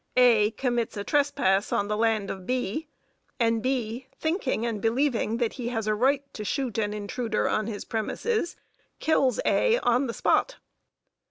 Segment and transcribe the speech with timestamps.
[0.17, 2.87] A commits a trespass on the land of B,
[3.39, 7.67] and B, thinking and believing that he has a right to shoot an intruder on
[7.67, 8.55] his premises,
[8.99, 10.55] kills A on the spot.